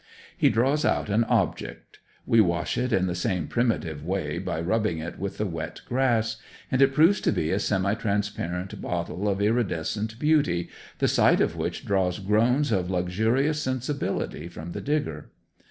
He 0.35 0.49
draws 0.49 0.83
out 0.83 1.09
an 1.11 1.25
object; 1.25 1.99
we 2.25 2.41
wash 2.41 2.75
it 2.75 2.91
in 2.91 3.05
the 3.05 3.13
same 3.13 3.45
primitive 3.47 4.03
way 4.03 4.39
by 4.39 4.59
rubbing 4.59 4.97
it 4.97 5.19
with 5.19 5.37
the 5.37 5.45
wet 5.45 5.81
grass, 5.87 6.37
and 6.71 6.81
it 6.81 6.95
proves 6.95 7.21
to 7.21 7.31
be 7.31 7.51
a 7.51 7.59
semi 7.59 7.93
transparent 7.93 8.81
bottle 8.81 9.29
of 9.29 9.39
iridescent 9.39 10.17
beauty, 10.17 10.69
the 10.97 11.07
sight 11.07 11.39
of 11.39 11.55
which 11.55 11.85
draws 11.85 12.17
groans 12.17 12.71
of 12.71 12.89
luxurious 12.89 13.61
sensibility 13.61 14.47
from 14.47 14.71
the 14.71 14.81
digger. 14.81 15.29